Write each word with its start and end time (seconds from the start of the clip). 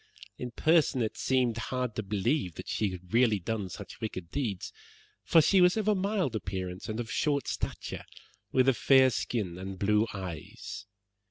In 0.39 0.49
person 0.49 1.03
it 1.03 1.15
seemed 1.15 1.59
hard 1.69 1.95
to 1.95 2.01
believe 2.01 2.55
that 2.55 2.67
she 2.67 2.89
had 2.89 3.13
really 3.13 3.37
done 3.37 3.69
such 3.69 4.01
wicked 4.01 4.31
deeds, 4.31 4.73
for 5.23 5.43
she 5.43 5.61
was 5.61 5.77
of 5.77 5.87
a 5.87 5.93
mild 5.93 6.35
appearance, 6.35 6.89
and 6.89 6.99
of 6.99 7.11
short 7.11 7.47
stature, 7.47 8.05
with 8.51 8.67
a 8.67 8.73
fair 8.73 9.11
skin 9.11 9.59
and 9.59 9.77
blue 9.77 10.07
eyes. 10.11 10.87